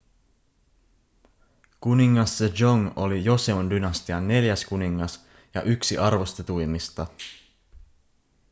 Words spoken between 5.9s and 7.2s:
arvostetuimmista